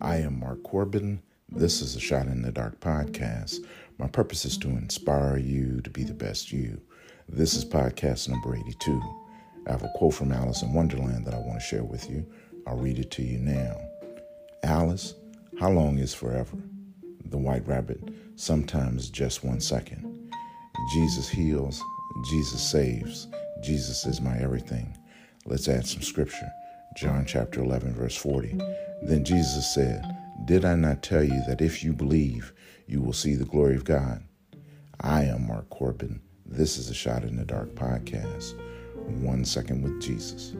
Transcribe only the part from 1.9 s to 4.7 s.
a Shot in the Dark podcast. My purpose is to